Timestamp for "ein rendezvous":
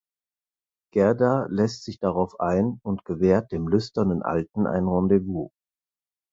4.65-5.51